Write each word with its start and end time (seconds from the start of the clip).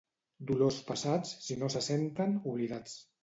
Dolors 0.51 0.77
passats, 0.87 1.35
si 1.49 1.59
no 1.65 1.69
se 1.75 1.83
senten, 1.89 2.35
oblidats. 2.53 2.97